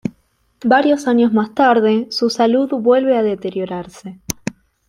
[0.63, 4.19] Varios años más tarde, su salud vuelve a deteriorarse.